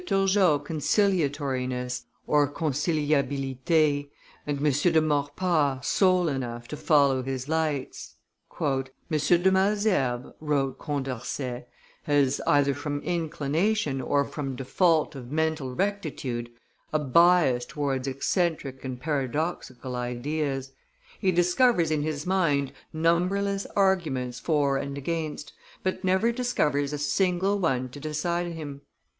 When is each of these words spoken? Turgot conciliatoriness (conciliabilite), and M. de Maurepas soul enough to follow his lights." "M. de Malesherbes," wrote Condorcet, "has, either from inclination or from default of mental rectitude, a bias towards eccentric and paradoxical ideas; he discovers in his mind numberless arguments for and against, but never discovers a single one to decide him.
Turgot 0.03 0.65
conciliatoriness 0.65 2.05
(conciliabilite), 2.27 4.09
and 4.47 4.57
M. 4.65 4.73
de 4.73 4.99
Maurepas 4.99 5.85
soul 5.85 6.27
enough 6.27 6.67
to 6.69 6.75
follow 6.75 7.21
his 7.21 7.47
lights." 7.47 8.15
"M. 8.59 8.81
de 9.11 9.51
Malesherbes," 9.51 10.33
wrote 10.39 10.79
Condorcet, 10.79 11.67
"has, 12.05 12.41
either 12.47 12.73
from 12.73 13.01
inclination 13.01 14.01
or 14.01 14.25
from 14.25 14.55
default 14.55 15.13
of 15.13 15.31
mental 15.31 15.75
rectitude, 15.75 16.49
a 16.91 16.97
bias 16.97 17.63
towards 17.65 18.07
eccentric 18.07 18.83
and 18.83 18.99
paradoxical 18.99 19.95
ideas; 19.95 20.71
he 21.19 21.31
discovers 21.31 21.91
in 21.91 22.01
his 22.01 22.25
mind 22.25 22.73
numberless 22.91 23.67
arguments 23.75 24.39
for 24.39 24.77
and 24.77 24.97
against, 24.97 25.53
but 25.83 26.03
never 26.03 26.31
discovers 26.31 26.91
a 26.91 26.97
single 26.97 27.59
one 27.59 27.87
to 27.87 27.99
decide 27.99 28.51
him. 28.53 28.81